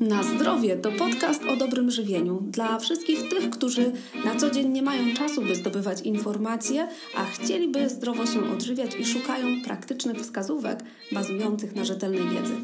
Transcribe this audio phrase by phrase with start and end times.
[0.00, 3.92] Na zdrowie to podcast o dobrym żywieniu dla wszystkich tych, którzy
[4.24, 9.04] na co dzień nie mają czasu, by zdobywać informacje, a chcieliby zdrowo się odżywiać i
[9.04, 12.54] szukają praktycznych wskazówek bazujących na rzetelnej wiedzy.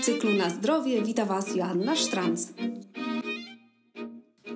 [0.00, 2.52] W cyklu Na zdrowie wita Was Joanna Sztranc.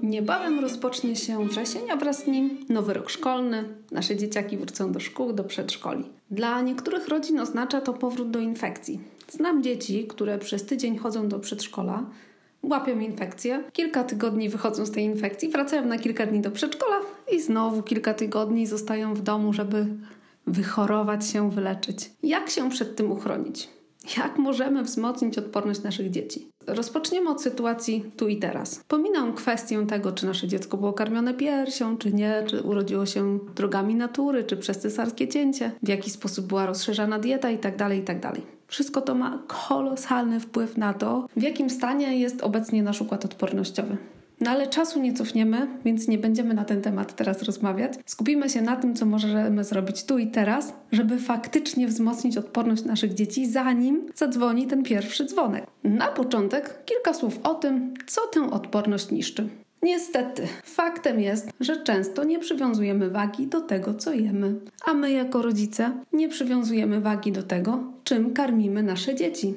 [0.06, 3.64] Niebawem rozpocznie się wrzesień, a wraz z nim nowy rok szkolny.
[3.90, 6.04] Nasze dzieciaki wrócą do szkół, do przedszkoli.
[6.30, 9.00] Dla niektórych rodzin oznacza to powrót do infekcji.
[9.28, 12.06] Znam dzieci, które przez tydzień chodzą do przedszkola,
[12.62, 16.96] łapią infekcję, kilka tygodni wychodzą z tej infekcji, wracają na kilka dni do przedszkola
[17.32, 19.86] i znowu kilka tygodni zostają w domu, żeby
[20.46, 22.10] wychorować się, wyleczyć.
[22.22, 23.68] Jak się przed tym uchronić?
[24.18, 26.48] Jak możemy wzmocnić odporność naszych dzieci?
[26.66, 28.84] Rozpoczniemy od sytuacji tu i teraz.
[28.88, 33.94] Pominam kwestię tego, czy nasze dziecko było karmione piersią, czy nie, czy urodziło się drogami
[33.94, 38.20] natury, czy przez cesarskie cięcie, w jaki sposób była rozszerzana dieta itd., tak itd.
[38.20, 43.24] Tak Wszystko to ma kolosalny wpływ na to, w jakim stanie jest obecnie nasz układ
[43.24, 43.96] odpornościowy.
[44.40, 47.92] No ale czasu nie cofniemy, więc nie będziemy na ten temat teraz rozmawiać.
[48.06, 53.14] Skupimy się na tym, co możemy zrobić tu i teraz, żeby faktycznie wzmocnić odporność naszych
[53.14, 55.66] dzieci, zanim zadzwoni ten pierwszy dzwonek.
[55.84, 59.48] Na początek kilka słów o tym, co tę odporność niszczy.
[59.82, 65.42] Niestety, faktem jest, że często nie przywiązujemy wagi do tego, co jemy, a my jako
[65.42, 69.54] rodzice nie przywiązujemy wagi do tego, czym karmimy nasze dzieci.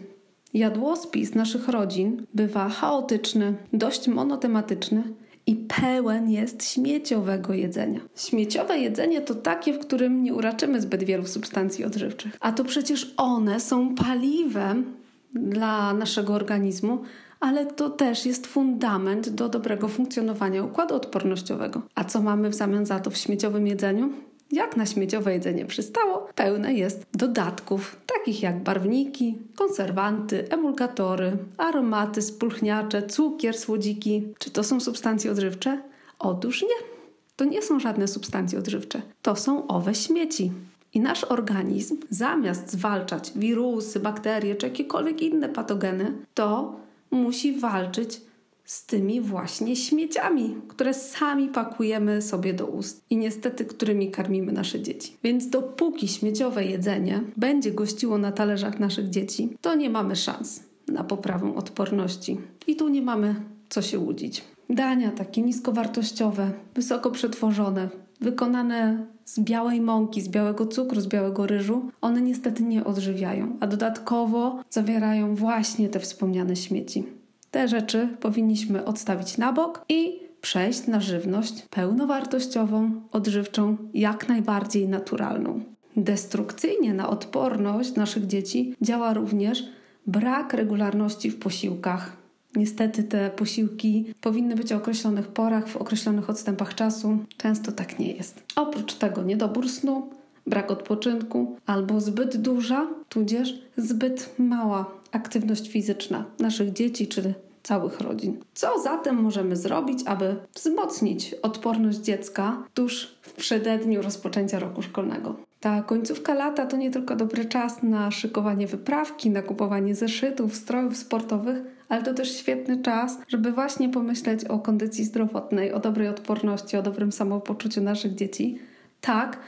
[0.53, 5.03] Jadłospis naszych rodzin bywa chaotyczny, dość monotematyczny
[5.47, 8.00] i pełen jest śmieciowego jedzenia.
[8.16, 13.14] Śmieciowe jedzenie to takie, w którym nie uraczymy zbyt wielu substancji odżywczych, a to przecież
[13.17, 14.94] one są paliwem
[15.33, 17.00] dla naszego organizmu,
[17.39, 21.81] ale to też jest fundament do dobrego funkcjonowania układu odpornościowego.
[21.95, 24.14] A co mamy w zamian za to w śmieciowym jedzeniu?
[24.52, 33.08] Jak na śmieciowe jedzenie przystało, pełne jest dodatków, takich jak barwniki, konserwanty, emulgatory, aromaty, spulchniacze,
[33.08, 34.27] cukier, słodziki.
[34.39, 35.81] Czy to są substancje odżywcze?
[36.20, 36.88] Otóż nie.
[37.36, 39.02] To nie są żadne substancje odżywcze.
[39.21, 40.52] To są owe śmieci.
[40.93, 46.76] I nasz organizm, zamiast zwalczać wirusy, bakterie czy jakiekolwiek inne patogeny, to
[47.11, 48.21] musi walczyć
[48.69, 54.81] z tymi właśnie śmieciami, które sami pakujemy sobie do ust i niestety którymi karmimy nasze
[54.81, 55.17] dzieci.
[55.23, 61.03] Więc dopóki śmieciowe jedzenie będzie gościło na talerzach naszych dzieci, to nie mamy szans na
[61.03, 62.37] poprawę odporności.
[62.67, 63.35] I tu nie mamy
[63.69, 64.43] co się łudzić.
[64.69, 67.89] Dania takie niskowartościowe, wysoko przetworzone,
[68.21, 73.67] wykonane z białej mąki, z białego cukru, z białego ryżu, one niestety nie odżywiają, a
[73.67, 77.18] dodatkowo zawierają właśnie te wspomniane śmieci.
[77.52, 85.61] Te rzeczy powinniśmy odstawić na bok i przejść na żywność pełnowartościową, odżywczą, jak najbardziej naturalną.
[85.98, 89.64] Destrukcyjnie na odporność naszych dzieci działa również
[90.08, 92.17] brak regularności w posiłkach.
[92.55, 97.17] Niestety te posiłki powinny być o określonych porach, w określonych odstępach czasu.
[97.38, 98.43] Często tak nie jest.
[98.55, 100.09] Oprócz tego niedobór snu,
[100.48, 107.33] brak odpoczynku albo zbyt duża, tudzież zbyt mała aktywność fizyczna naszych dzieci czy
[107.64, 108.37] całych rodzin.
[108.53, 115.36] Co zatem możemy zrobić, aby wzmocnić odporność dziecka tuż w przededniu rozpoczęcia roku szkolnego?
[115.59, 120.97] Ta końcówka lata to nie tylko dobry czas na szykowanie wyprawki, na kupowanie zeszytów, strojów
[120.97, 121.58] sportowych,
[121.89, 126.81] ale to też świetny czas, żeby właśnie pomyśleć o kondycji zdrowotnej, o dobrej odporności, o
[126.81, 128.59] dobrym samopoczuciu naszych dzieci.
[129.01, 129.39] Tak,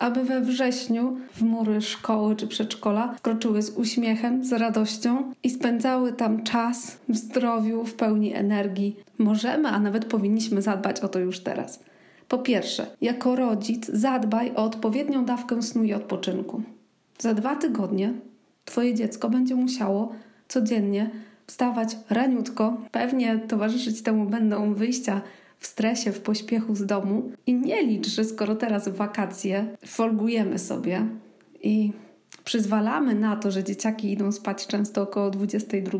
[0.00, 6.12] aby we wrześniu w mury szkoły czy przedszkola wkroczyły z uśmiechem, z radością i spędzały
[6.12, 8.96] tam czas w zdrowiu, w pełni energii.
[9.18, 11.84] Możemy, a nawet powinniśmy zadbać o to już teraz.
[12.28, 16.62] Po pierwsze, jako rodzic zadbaj o odpowiednią dawkę snu i odpoczynku.
[17.18, 18.14] Za dwa tygodnie
[18.70, 20.12] Twoje dziecko będzie musiało
[20.48, 21.10] codziennie
[21.46, 22.76] wstawać raniutko.
[22.90, 25.20] Pewnie towarzyszyć temu będą wyjścia
[25.60, 31.06] w stresie, w pośpiechu z domu i nie licz, że skoro teraz wakacje, folgujemy sobie
[31.62, 31.92] i
[32.44, 35.98] przyzwalamy na to, że dzieciaki idą spać często około 22,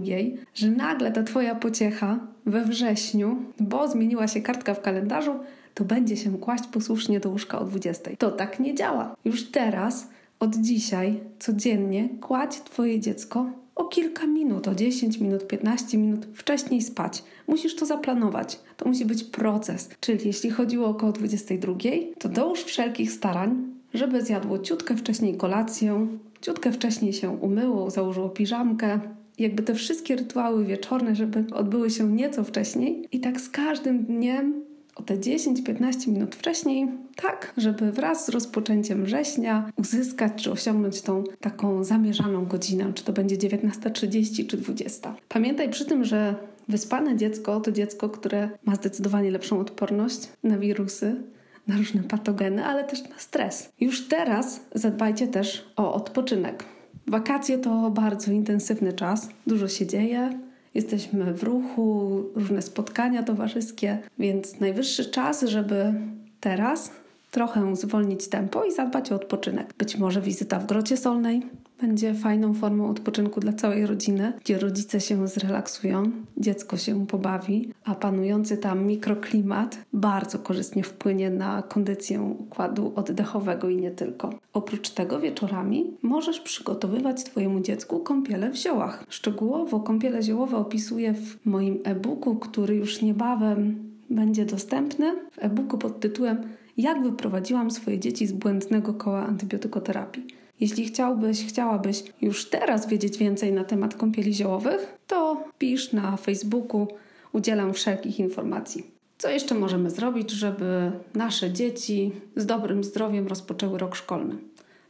[0.54, 5.34] że nagle ta Twoja pociecha we wrześniu, bo zmieniła się kartka w kalendarzu,
[5.74, 8.10] to będzie się kłaść posłusznie do łóżka o 20.
[8.18, 9.16] To tak nie działa.
[9.24, 10.08] Już teraz,
[10.40, 13.46] od dzisiaj, codziennie kładź Twoje dziecko
[13.80, 17.24] o kilka minut, o 10 minut, 15 minut wcześniej spać.
[17.46, 18.60] Musisz to zaplanować.
[18.76, 19.88] To musi być proces.
[20.00, 21.74] Czyli jeśli chodziło około 22,
[22.18, 23.56] to dołóż wszelkich starań,
[23.94, 26.06] żeby zjadło ciutkę wcześniej kolację,
[26.40, 29.00] ciutkę wcześniej się umyło, założyło piżamkę,
[29.38, 33.08] jakby te wszystkie rytuały wieczorne, żeby odbyły się nieco wcześniej.
[33.12, 34.69] I tak z każdym dniem
[35.00, 41.24] o te 10-15 minut wcześniej, tak, żeby wraz z rozpoczęciem września uzyskać czy osiągnąć tą
[41.40, 45.14] taką zamierzaną godzinę, czy to będzie 19.30 czy 20.
[45.28, 46.34] Pamiętaj przy tym, że
[46.70, 51.22] Wyspane dziecko to dziecko, które ma zdecydowanie lepszą odporność na wirusy,
[51.66, 53.72] na różne patogeny, ale też na stres.
[53.80, 56.64] Już teraz zadbajcie też o odpoczynek.
[57.06, 60.38] Wakacje to bardzo intensywny czas, dużo się dzieje,
[60.74, 65.94] jesteśmy w ruchu, różne spotkania towarzyskie, więc najwyższy czas, żeby
[66.40, 66.92] teraz
[67.30, 69.74] trochę zwolnić tempo i zadbać o odpoczynek.
[69.78, 71.42] Być może wizyta w Grocie Solnej
[71.80, 77.94] będzie fajną formą odpoczynku dla całej rodziny, gdzie rodzice się zrelaksują, dziecko się pobawi, a
[77.94, 84.30] panujący tam mikroklimat bardzo korzystnie wpłynie na kondycję układu oddechowego i nie tylko.
[84.52, 89.04] Oprócz tego wieczorami możesz przygotowywać Twojemu dziecku kąpiele w ziołach.
[89.08, 96.00] Szczegółowo kąpiele ziołowe opisuję w moim e-booku, który już niebawem będzie dostępny w e-booku pod
[96.00, 96.36] tytułem
[96.76, 100.39] Jak wyprowadziłam swoje dzieci z błędnego koła antybiotykoterapii.
[100.60, 106.88] Jeśli chciałbyś, chciałabyś już teraz wiedzieć więcej na temat kąpieli ziołowych, to pisz na Facebooku,
[107.32, 108.86] udzielam wszelkich informacji.
[109.18, 114.36] Co jeszcze możemy zrobić, żeby nasze dzieci z dobrym zdrowiem rozpoczęły rok szkolny?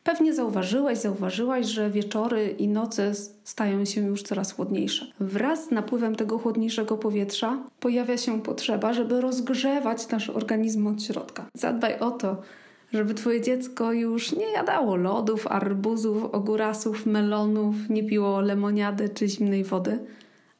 [0.05, 3.12] Pewnie zauważyłeś, zauważyłaś, że wieczory i noce
[3.44, 5.06] stają się już coraz chłodniejsze.
[5.20, 11.46] Wraz z napływem tego chłodniejszego powietrza pojawia się potrzeba, żeby rozgrzewać nasz organizm od środka.
[11.55, 12.43] Zadbaj o to,
[12.92, 19.64] żeby twoje dziecko już nie jadało lodów, arbuzów, ogórasów, melonów, nie piło lemoniady czy zimnej
[19.64, 19.98] wody,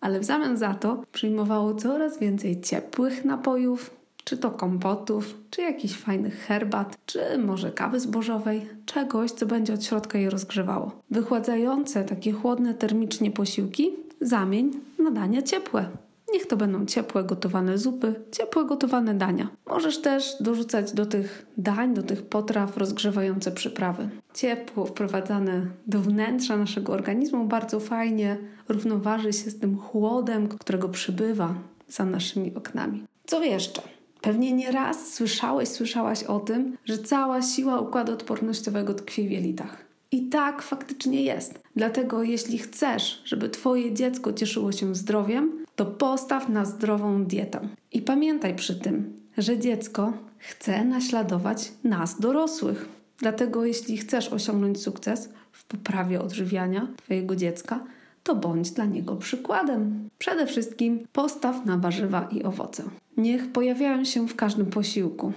[0.01, 3.91] ale w zamian za to przyjmowało coraz więcej ciepłych napojów,
[4.25, 9.85] czy to kompotów, czy jakichś fajnych herbat, czy może kawy zbożowej, czegoś, co będzie od
[9.85, 10.91] środka je rozgrzewało.
[11.11, 13.91] Wychładzające takie chłodne termicznie posiłki
[14.21, 15.89] zamień na dania ciepłe.
[16.33, 19.49] Niech to będą ciepłe, gotowane zupy, ciepłe, gotowane dania.
[19.67, 24.09] Możesz też dorzucać do tych dań, do tych potraw rozgrzewające przyprawy.
[24.35, 28.37] Ciepło wprowadzane do wnętrza naszego organizmu bardzo fajnie
[28.69, 31.55] równoważy się z tym chłodem, którego przybywa
[31.89, 33.05] za naszymi oknami.
[33.27, 33.83] Co jeszcze?
[34.21, 39.85] Pewnie nie raz słyszałeś, słyszałaś o tym, że cała siła układu odpornościowego tkwi w jelitach.
[40.13, 41.61] I tak faktycznie jest.
[41.77, 47.61] Dlatego, jeśli chcesz, żeby Twoje dziecko cieszyło się zdrowiem, to postaw na zdrową dietę.
[47.93, 52.89] I pamiętaj przy tym, że dziecko chce naśladować nas, dorosłych.
[53.19, 57.85] Dlatego, jeśli chcesz osiągnąć sukces w poprawie odżywiania Twojego dziecka,
[58.23, 60.09] to bądź dla niego przykładem.
[60.19, 62.83] Przede wszystkim postaw na warzywa i owoce.
[63.17, 65.33] Niech pojawiają się w każdym posiłku.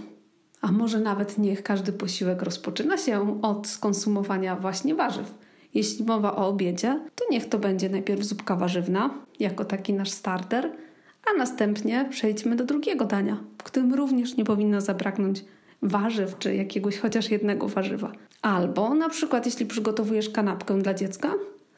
[0.61, 5.42] A może nawet niech każdy posiłek rozpoczyna się od skonsumowania właśnie warzyw.
[5.73, 9.09] Jeśli mowa o obiedzie, to niech to będzie najpierw zupka warzywna,
[9.39, 10.71] jako taki nasz starter,
[11.31, 15.45] a następnie przejdźmy do drugiego dania, w którym również nie powinno zabraknąć
[15.81, 18.11] warzyw czy jakiegoś chociaż jednego warzywa.
[18.41, 21.33] Albo na przykład, jeśli przygotowujesz kanapkę dla dziecka,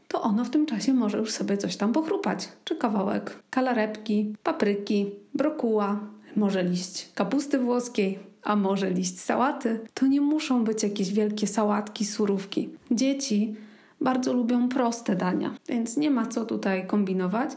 [0.08, 2.50] to ono w tym czasie może już sobie coś tam pochrupać.
[2.66, 6.00] Czy kawałek kalarepki, papryki, brokuła,
[6.36, 9.80] może liść kapusty włoskiej, a może liść sałaty.
[9.94, 12.70] To nie muszą być jakieś wielkie sałatki, surówki.
[12.92, 13.56] Dzieci
[14.02, 17.50] bardzo lubią proste dania, więc nie ma co tutaj kombinować.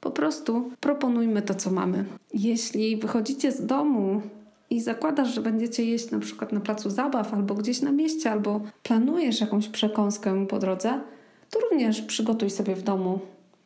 [0.00, 2.04] Po prostu proponujmy to, co mamy.
[2.34, 4.22] Jeśli wychodzicie z domu
[4.70, 8.60] i zakładasz, że będziecie jeść na przykład na placu zabaw albo gdzieś na mieście, albo
[8.82, 11.00] planujesz jakąś przekąskę po drodze,
[11.50, 13.18] to również przygotuj sobie w domu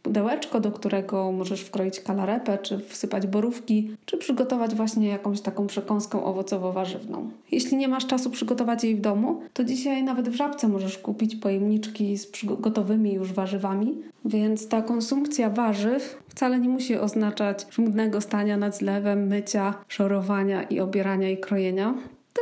[0.03, 6.19] pudełeczko, do którego możesz wkroić kalarepę, czy wsypać borówki, czy przygotować właśnie jakąś taką przekąskę
[6.25, 7.31] owocowo-warzywną.
[7.53, 11.37] Jeśli nie masz czasu przygotować jej w domu, to dzisiaj nawet w żabce możesz kupić
[11.37, 18.57] pojemniczki z gotowymi już warzywami, więc ta konsumpcja warzyw wcale nie musi oznaczać żmudnego stania
[18.57, 21.95] nad zlewem, mycia, szorowania i obierania i krojenia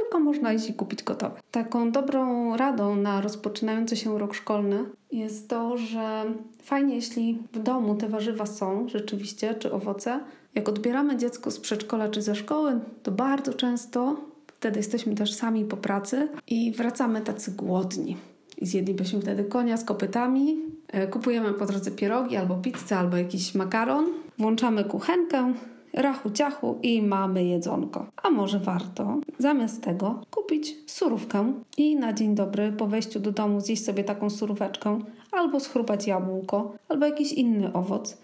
[0.08, 1.40] tylko można iść i kupić gotowe.
[1.50, 6.24] Taką dobrą radą na rozpoczynający się rok szkolny jest to, że
[6.62, 10.20] fajnie, jeśli w domu te warzywa są rzeczywiście, czy owoce.
[10.54, 15.64] Jak odbieramy dziecko z przedszkola czy ze szkoły, to bardzo często wtedy jesteśmy też sami
[15.64, 18.16] po pracy i wracamy tacy głodni.
[18.58, 23.54] I zjedlibyśmy wtedy konia z kopytami, e, kupujemy po drodze pierogi albo pizzę, albo jakiś
[23.54, 24.06] makaron,
[24.38, 25.52] włączamy kuchenkę,
[25.92, 28.06] rachu ciachu i mamy jedzonko.
[28.22, 33.60] A może warto zamiast tego kupić surówkę i na dzień dobry po wejściu do domu
[33.60, 34.98] zjeść sobie taką suróweczkę
[35.32, 38.18] albo schrupać jabłko, albo jakiś inny owoc,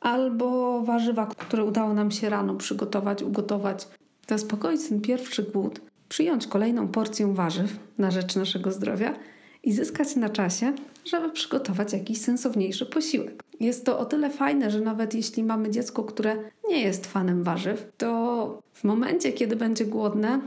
[0.00, 3.88] albo warzywa, które udało nam się rano przygotować, ugotować.
[4.28, 9.14] Zaspokoić ten pierwszy głód, przyjąć kolejną porcję warzyw na rzecz naszego zdrowia
[9.62, 10.72] i zyskać na czasie,
[11.10, 13.42] żeby przygotować jakiś sensowniejszy posiłek.
[13.60, 16.36] Jest to o tyle fajne, że nawet jeśli mamy dziecko, które
[16.68, 20.40] nie jest fanem warzyw, to w momencie, kiedy będzie głodne,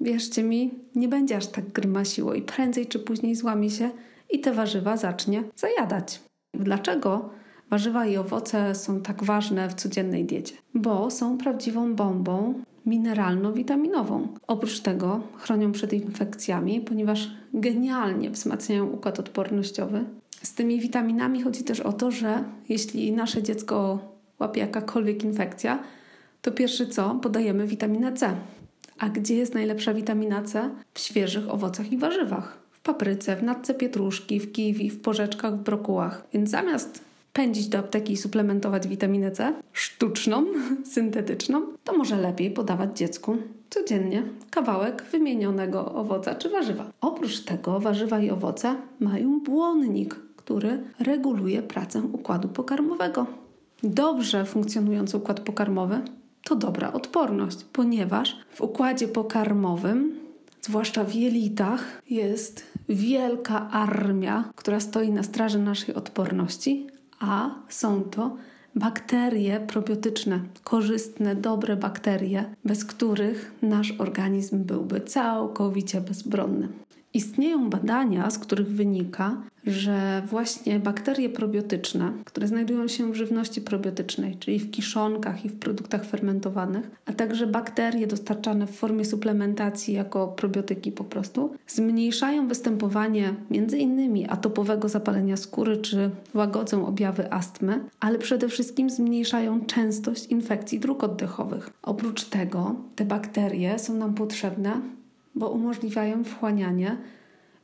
[0.00, 3.90] wierzcie mi, nie będzie aż tak grymasiło i prędzej czy później złamie się
[4.30, 6.20] i te warzywa zacznie zajadać.
[6.54, 7.30] Dlaczego
[7.70, 10.54] warzywa i owoce są tak ważne w codziennej diecie?
[10.74, 14.28] Bo są prawdziwą bombą mineralno-witaminową.
[14.46, 20.04] Oprócz tego chronią przed infekcjami, ponieważ genialnie wzmacniają układ odpornościowy.
[20.42, 23.98] Z tymi witaminami chodzi też o to, że jeśli nasze dziecko
[24.38, 25.82] łapie jakakolwiek infekcja,
[26.42, 28.36] to pierwsze co podajemy witaminę C.
[28.98, 30.70] A gdzie jest najlepsza witamina C?
[30.94, 32.58] W świeżych owocach i warzywach.
[32.70, 36.26] W papryce, w natce pietruszki, w kiwi, w porzeczkach, w brokułach.
[36.32, 37.07] Więc zamiast
[37.38, 40.44] pędzić do apteki i suplementować witaminę C, sztuczną,
[40.94, 43.36] syntetyczną, to może lepiej podawać dziecku
[43.70, 46.90] codziennie kawałek wymienionego owoca czy warzywa.
[47.00, 53.26] Oprócz tego warzywa i owoce mają błonnik, który reguluje pracę układu pokarmowego.
[53.82, 56.00] Dobrze funkcjonujący układ pokarmowy
[56.44, 60.18] to dobra odporność, ponieważ w układzie pokarmowym,
[60.62, 66.86] zwłaszcza w jelitach, jest wielka armia, która stoi na straży naszej odporności,
[67.20, 68.36] a są to
[68.74, 76.68] bakterie probiotyczne, korzystne, dobre bakterie, bez których nasz organizm byłby całkowicie bezbronny.
[77.14, 79.36] Istnieją badania, z których wynika,
[79.66, 85.58] że właśnie bakterie probiotyczne, które znajdują się w żywności probiotycznej, czyli w kiszonkach i w
[85.58, 93.34] produktach fermentowanych, a także bakterie dostarczane w formie suplementacji jako probiotyki po prostu, zmniejszają występowanie
[93.50, 94.26] m.in.
[94.30, 101.70] atopowego zapalenia skóry czy łagodzą objawy astmy, ale przede wszystkim zmniejszają częstość infekcji dróg oddechowych.
[101.82, 104.80] Oprócz tego te bakterie są nam potrzebne
[105.38, 106.96] bo umożliwiają wchłanianie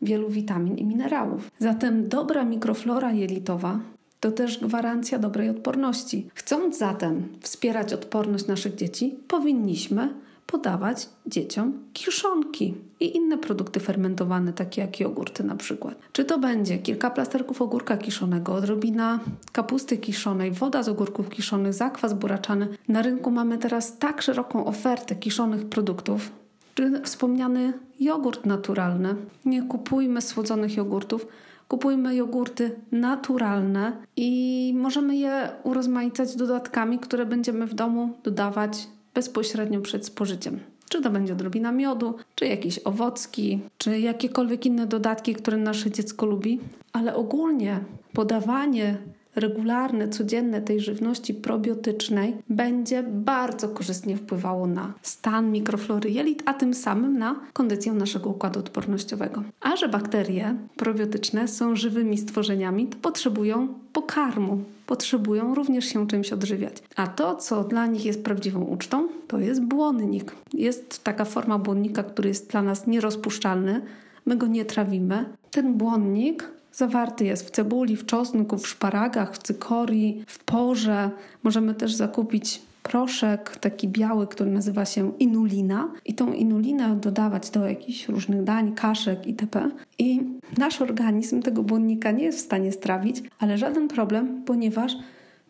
[0.02, 1.50] wielu witamin i minerałów.
[1.58, 3.80] Zatem dobra mikroflora jelitowa
[4.20, 6.28] to też gwarancja dobrej odporności.
[6.34, 10.14] Chcąc zatem wspierać odporność naszych dzieci, powinniśmy
[10.46, 15.94] podawać dzieciom kiszonki i inne produkty fermentowane, takie jak jogurty na przykład.
[16.12, 19.20] Czy to będzie kilka plasterków ogórka kiszonego, odrobina
[19.52, 22.68] kapusty kiszonej, woda z ogórków kiszonych, zakwas buraczany.
[22.88, 26.30] Na rynku mamy teraz tak szeroką ofertę kiszonych produktów,
[26.74, 29.14] czy wspomniany jogurt naturalny.
[29.44, 31.26] Nie kupujmy słodzonych jogurtów,
[31.68, 40.06] kupujmy jogurty naturalne i możemy je urozmaicać dodatkami, które będziemy w domu dodawać bezpośrednio przed
[40.06, 40.60] spożyciem.
[40.88, 46.26] Czy to będzie odrobina miodu, czy jakieś owocki, czy jakiekolwiek inne dodatki, które nasze dziecko
[46.26, 46.60] lubi.
[46.92, 47.80] Ale ogólnie
[48.12, 48.96] podawanie
[49.36, 56.74] regularne, codzienne tej żywności probiotycznej będzie bardzo korzystnie wpływało na stan mikroflory jelit, a tym
[56.74, 59.42] samym na kondycję naszego układu odpornościowego.
[59.60, 66.76] A że bakterie probiotyczne są żywymi stworzeniami, to potrzebują pokarmu, potrzebują również się czymś odżywiać.
[66.96, 70.32] A to, co dla nich jest prawdziwą ucztą, to jest błonnik.
[70.52, 73.80] Jest taka forma błonnika, który jest dla nas nierozpuszczalny.
[74.26, 75.24] My go nie trawimy.
[75.50, 81.10] Ten błonnik Zawarty jest w cebuli, w czosnku, w szparagach, w cykorii, w porze.
[81.42, 87.66] Możemy też zakupić proszek taki biały, który nazywa się inulina i tą inulinę dodawać do
[87.66, 89.70] jakichś różnych dań, kaszek itp.
[89.98, 90.22] I
[90.58, 94.96] nasz organizm tego błonnika nie jest w stanie strawić, ale żaden problem, ponieważ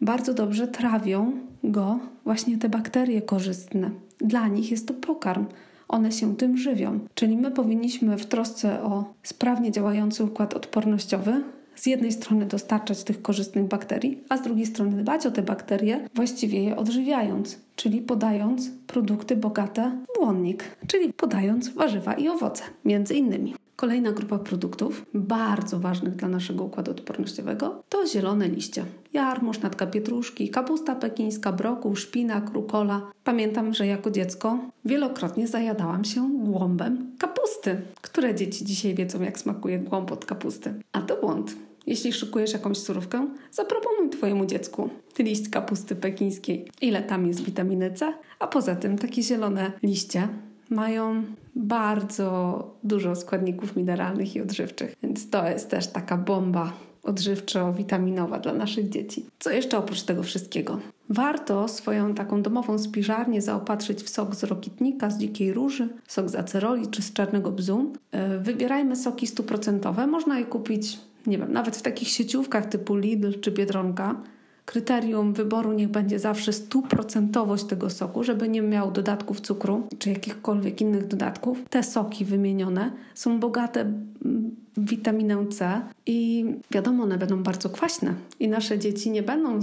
[0.01, 1.33] bardzo dobrze trawią
[1.65, 3.91] go właśnie te bakterie korzystne.
[4.19, 5.47] Dla nich jest to pokarm
[5.89, 7.01] one się tym żywią.
[7.15, 11.43] Czyli my powinniśmy w trosce o sprawnie działający układ odpornościowy
[11.77, 16.09] z jednej strony dostarczać tych korzystnych bakterii, a z drugiej strony dbać o te bakterie,
[16.15, 23.15] właściwie je odżywiając, czyli podając produkty bogate w błonnik, czyli podając warzywa i owoce, między
[23.15, 23.55] innymi.
[23.77, 28.85] Kolejna grupa produktów, bardzo ważnych dla naszego układu odpornościowego, to zielone liście.
[29.13, 33.11] Jarmuż, natka pietruszki, kapusta pekińska, brokuł, szpinak, rukola.
[33.25, 37.81] Pamiętam, że jako dziecko wielokrotnie zajadałam się głąbem kapusty.
[38.03, 40.75] Które dzieci dzisiaj wiedzą, jak smakuje głąb od kapusty?
[40.93, 41.57] A to błąd.
[41.87, 46.71] Jeśli szykujesz jakąś surówkę, zaproponuj Twojemu dziecku liść kapusty pekińskiej.
[46.81, 48.15] Ile tam jest witaminy C?
[48.39, 50.29] A poza tym takie zielone liście
[50.71, 51.25] mają
[51.57, 56.73] bardzo dużo składników mineralnych i odżywczych, więc to jest też taka bomba
[57.05, 59.27] odżywczo-witaminowa dla naszych dzieci.
[59.39, 60.81] Co jeszcze oprócz tego wszystkiego?
[61.09, 66.35] Warto swoją taką domową spiżarnię zaopatrzyć w sok z rokitnika, z dzikiej róży, sok z
[66.35, 67.93] aceroli czy z czarnego bzu.
[68.13, 70.07] E, wybierajmy soki stuprocentowe.
[70.07, 74.15] Można je kupić, nie wiem, nawet w takich sieciówkach typu Lidl czy Biedronka
[74.65, 80.81] kryterium wyboru niech będzie zawsze stuprocentowość tego soku, żeby nie miał dodatków cukru czy jakichkolwiek
[80.81, 81.59] innych dodatków.
[81.71, 83.85] Te soki wymienione są bogate
[84.77, 89.61] w witaminę C i wiadomo, one będą bardzo kwaśne i nasze dzieci nie będą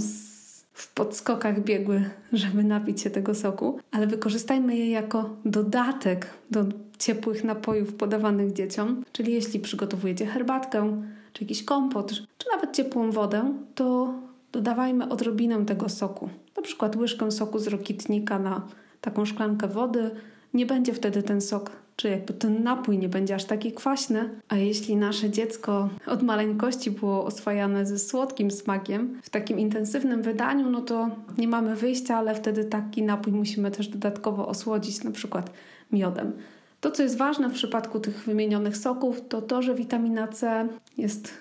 [0.72, 6.64] w podskokach biegły, żeby napić się tego soku, ale wykorzystajmy je jako dodatek do
[6.98, 9.04] ciepłych napojów podawanych dzieciom.
[9.12, 14.14] Czyli jeśli przygotowujecie herbatkę, czy jakiś kompot, czy nawet ciepłą wodę, to
[14.52, 16.28] dodawajmy odrobinę tego soku.
[16.56, 18.62] Na przykład łyżkę soku z rokitnika na
[19.00, 20.10] taką szklankę wody.
[20.54, 24.30] Nie będzie wtedy ten sok, czy jakby ten napój nie będzie aż taki kwaśny.
[24.48, 30.70] A jeśli nasze dziecko od maleńkości było oswajane ze słodkim smakiem w takim intensywnym wydaniu,
[30.70, 35.50] no to nie mamy wyjścia, ale wtedy taki napój musimy też dodatkowo osłodzić, na przykład
[35.92, 36.32] miodem.
[36.80, 40.68] To, co jest ważne w przypadku tych wymienionych soków, to to, że witamina C
[40.98, 41.32] jest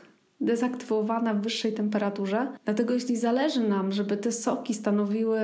[0.42, 2.48] dezaktywowana w wyższej temperaturze.
[2.66, 5.40] Dlatego, jeśli zależy nam, żeby te soki stanowiły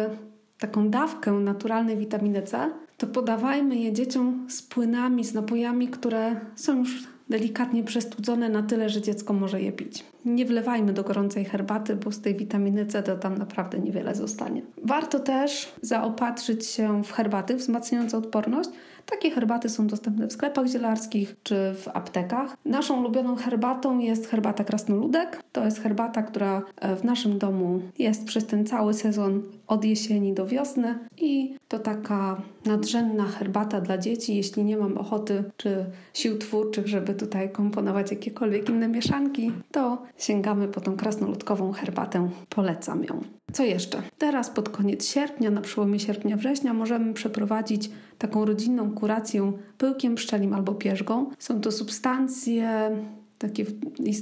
[0.60, 6.80] taką dawkę naturalnej witaminy C, to podawajmy je dzieciom z płynami, z napojami, które są
[6.80, 10.06] już delikatnie przestudzone na tyle, że dziecko może je pić.
[10.26, 14.62] Nie wlewajmy do gorącej herbaty, bo z tej witaminy C to tam naprawdę niewiele zostanie.
[14.84, 18.70] Warto też zaopatrzyć się w herbaty wzmacniające odporność,
[19.10, 22.58] takie herbaty są dostępne w sklepach zielarskich czy w aptekach.
[22.66, 25.44] Naszą ulubioną herbatą jest herbata krasnoludek.
[25.52, 30.34] To jest herbata, która e, w naszym domu jest przez ten cały sezon od jesieni
[30.34, 34.36] do wiosny i to taka nadrzędna herbata dla dzieci.
[34.36, 40.68] Jeśli nie mam ochoty czy sił twórczych, żeby tutaj komponować jakiekolwiek inne mieszanki, to sięgamy
[40.68, 42.30] po tą krasnoludkową herbatę.
[42.50, 43.22] Polecam ją.
[43.54, 44.02] Co jeszcze?
[44.18, 50.76] Teraz pod koniec sierpnia, na przełomie sierpnia-września możemy przeprowadzić taką rodzinną kurację pyłkiem pszczelim albo
[50.76, 51.30] pierzgą.
[51.40, 52.92] Są to substancje
[53.38, 53.74] takie w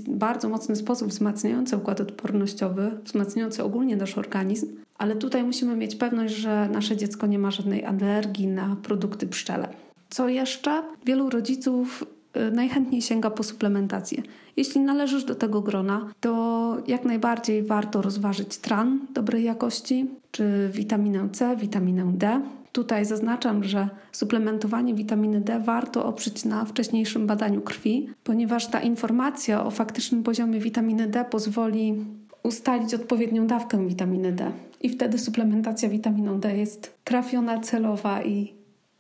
[0.09, 6.33] bardzo mocny sposób wzmacniające układ odpornościowy, wzmacniające ogólnie nasz organizm, ale tutaj musimy mieć pewność,
[6.33, 9.67] że nasze dziecko nie ma żadnej alergii na produkty pszczele.
[10.09, 10.83] Co jeszcze?
[11.05, 12.05] Wielu rodziców
[12.51, 14.24] najchętniej sięga po suplementację.
[14.58, 21.30] Jeśli należysz do tego grona, to jak najbardziej warto rozważyć tran dobrej jakości, czy witaminę
[21.32, 22.42] C, witaminę D.
[22.72, 29.65] Tutaj zaznaczam, że suplementowanie witaminy D warto oprzeć na wcześniejszym badaniu krwi, ponieważ ta informacja
[29.65, 32.06] o faktycznym poziomie witaminy D pozwoli
[32.44, 34.51] ustalić odpowiednią dawkę witaminy D.
[34.82, 38.54] I wtedy suplementacja witaminą D jest trafiona, celowa i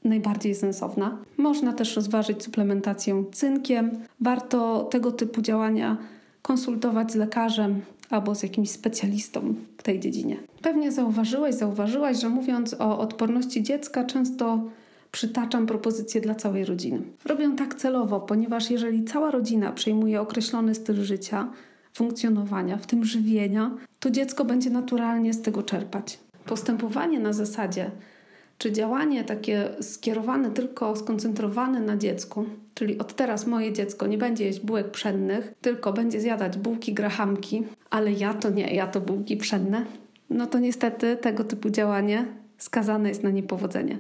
[0.05, 1.17] najbardziej sensowna.
[1.37, 3.91] Można też rozważyć suplementację cynkiem.
[4.21, 5.97] Warto tego typu działania
[6.41, 10.37] konsultować z lekarzem albo z jakimś specjalistą w tej dziedzinie.
[10.61, 14.63] Pewnie zauważyłeś, zauważyłaś, że mówiąc o odporności dziecka, często
[15.11, 17.01] przytaczam propozycje dla całej rodziny.
[17.25, 21.47] Robię tak celowo, ponieważ jeżeli cała rodzina przejmuje określony styl życia,
[21.93, 26.19] funkcjonowania, w tym żywienia, to dziecko będzie naturalnie z tego czerpać.
[26.45, 27.91] Postępowanie na zasadzie,
[28.57, 34.45] czy działanie takie skierowane tylko, skoncentrowane na dziecku, czyli od teraz moje dziecko nie będzie
[34.45, 39.37] jeść bułek pszennych, tylko będzie zjadać bułki grahamki, ale ja to nie, ja to bułki
[39.37, 39.85] pszenne,
[40.29, 42.25] no to niestety tego typu działanie
[42.57, 43.97] skazane jest na niepowodzenie.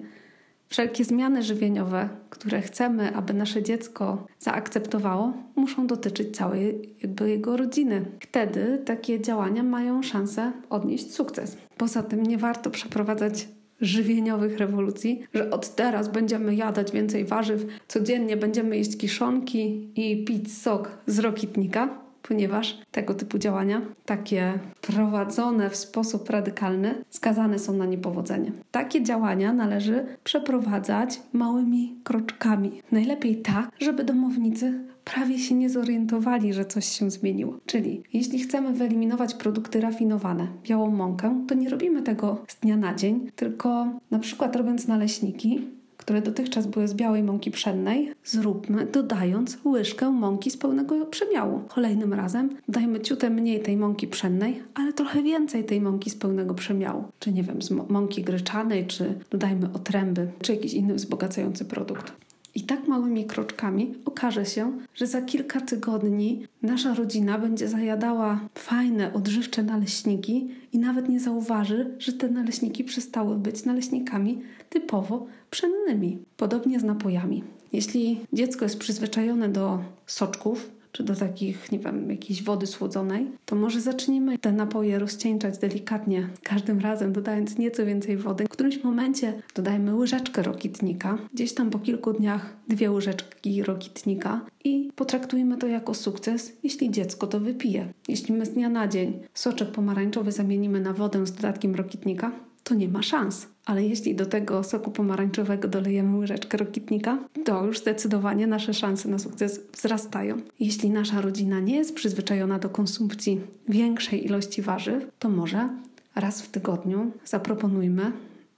[0.67, 8.05] Wszelkie zmiany żywieniowe, które chcemy, aby nasze dziecko zaakceptowało, muszą dotyczyć całej jakby jego rodziny.
[8.19, 11.57] Wtedy takie działania mają szansę odnieść sukces.
[11.77, 13.47] Poza tym nie warto przeprowadzać
[13.81, 20.57] żywieniowych rewolucji, że od teraz będziemy jadać więcej warzyw, codziennie będziemy jeść kiszonki i pić
[20.57, 27.85] sok z rokitnika, ponieważ tego typu działania, takie prowadzone w sposób radykalny, skazane są na
[27.85, 28.51] niepowodzenie.
[28.71, 32.81] Takie działania należy przeprowadzać małymi kroczkami.
[32.91, 37.57] Najlepiej tak, żeby domownicy prawie się nie zorientowali, że coś się zmieniło.
[37.65, 42.95] Czyli jeśli chcemy wyeliminować produkty rafinowane, białą mąkę, to nie robimy tego z dnia na
[42.95, 45.61] dzień, tylko na przykład robiąc naleśniki,
[46.05, 51.61] które dotychczas były z białej mąki pszennej, zróbmy dodając łyżkę mąki z pełnego przemiału.
[51.67, 56.53] Kolejnym razem dajmy ciutę mniej tej mąki pszennej, ale trochę więcej tej mąki z pełnego
[56.53, 57.03] przemiału.
[57.19, 62.24] Czy nie wiem, z mąki gryczanej, czy dodajmy otręby, czy jakiś inny wzbogacający produkt.
[62.55, 69.13] I tak małymi kroczkami okaże się, że za kilka tygodni nasza rodzina będzie zajadała fajne,
[69.13, 76.19] odżywcze naleśniki i nawet nie zauważy, że te naleśniki przestały być naleśnikami typowo pszennymi.
[76.37, 77.43] Podobnie z napojami.
[77.73, 83.55] Jeśli dziecko jest przyzwyczajone do soczków, czy do takich, nie wiem, jakiejś wody słodzonej, to
[83.55, 88.45] może zacznijmy te napoje rozcieńczać delikatnie, każdym razem dodając nieco więcej wody.
[88.45, 94.91] W którymś momencie dodajmy łyżeczkę rokitnika, gdzieś tam po kilku dniach dwie łyżeczki rokitnika i
[94.95, 97.93] potraktujmy to jako sukces, jeśli dziecko to wypije.
[98.07, 102.31] Jeśli my z dnia na dzień soczek pomarańczowy zamienimy na wodę z dodatkiem rokitnika,
[102.65, 103.47] to nie ma szans.
[103.65, 109.19] Ale jeśli do tego soku pomarańczowego dolejemy łyżeczkę rokitnika, to już zdecydowanie nasze szanse na
[109.19, 110.37] sukces wzrastają.
[110.59, 115.69] Jeśli nasza rodzina nie jest przyzwyczajona do konsumpcji większej ilości warzyw, to może
[116.15, 118.11] raz w tygodniu zaproponujmy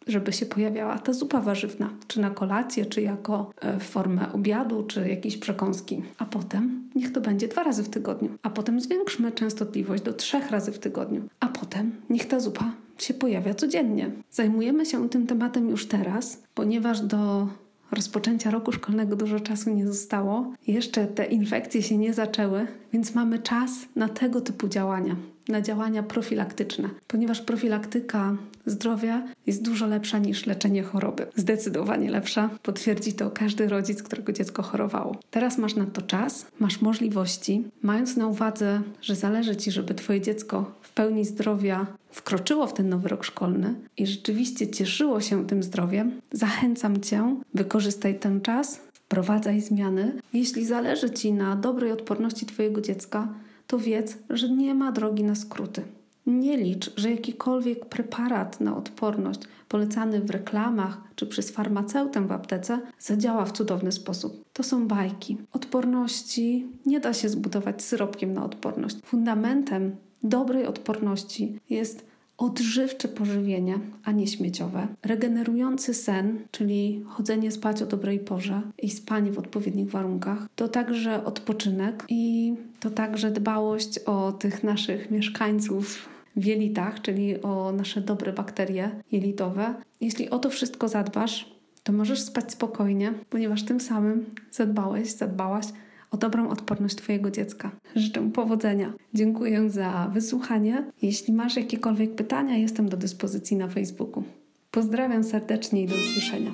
[0.08, 5.10] żeby się pojawiała ta zupa warzywna, czy na kolację, czy jako e, formę obiadu, czy
[5.10, 6.02] jakiejś przekąski.
[6.18, 8.30] A potem niech to będzie dwa razy w tygodniu.
[8.44, 11.22] A potem zwiększmy częstotliwość do trzech razy w tygodniu.
[11.40, 14.12] A potem niech ta zupa się pojawia codziennie.
[14.32, 17.48] Zajmujemy się tym tematem już teraz, ponieważ do
[17.92, 20.54] rozpoczęcia roku szkolnego dużo czasu nie zostało.
[20.68, 25.16] Jeszcze te infekcje się nie zaczęły, więc mamy czas na tego typu działania
[25.50, 31.28] na działania profilaktyczne, ponieważ profilaktyka zdrowia jest dużo lepsza niż leczenie choroby.
[31.36, 32.50] Zdecydowanie lepsza.
[32.64, 35.16] Potwierdzi to każdy rodzic, którego dziecko chorowało.
[35.32, 40.22] Teraz masz na to czas, masz możliwości, mając na uwadze, że zależy ci, żeby twoje
[40.22, 45.64] dziecko w pełni zdrowia wkroczyło w ten nowy rok szkolny i rzeczywiście cieszyło się tym
[45.64, 50.22] zdrowiem, zachęcam cię, wykorzystaj ten czas, wprowadzaj zmiany.
[50.34, 53.28] Jeśli zależy ci na dobrej odporności twojego dziecka,
[53.68, 55.84] to wiedz, że nie ma drogi na skróty.
[56.26, 62.80] Nie licz, że jakikolwiek preparat na odporność polecany w reklamach czy przez farmaceutę w aptece
[63.00, 64.44] zadziała w cudowny sposób.
[64.54, 65.38] To są bajki.
[65.54, 68.98] Odporności nie da się zbudować syropkiem na odporność.
[69.04, 72.06] Fundamentem dobrej odporności jest
[72.38, 79.32] odżywcze pożywienie, a nie śmieciowe, regenerujący sen, czyli chodzenie spać o dobrej porze i spanie
[79.32, 86.46] w odpowiednich warunkach, to także odpoczynek i to także dbałość o tych naszych mieszkańców w
[86.46, 89.76] jelitach, czyli o nasze dobre bakterie jelitowe.
[90.02, 95.66] Jeśli o to wszystko zadbasz, to możesz spać spokojnie, ponieważ tym samym zadbałeś, zadbałaś
[96.12, 97.72] o dobrą odporność Twojego dziecka.
[97.96, 98.94] Życzę powodzenia.
[99.14, 100.92] Dziękuję za wysłuchanie.
[101.02, 104.24] Jeśli masz jakiekolwiek pytania, jestem do dyspozycji na Facebooku.
[104.72, 106.52] Pozdrawiam serdecznie i do usłyszenia.